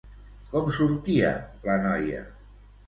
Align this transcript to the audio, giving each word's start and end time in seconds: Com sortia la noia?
Com 0.53 0.71
sortia 0.79 1.31
la 1.69 1.79
noia? 1.87 2.29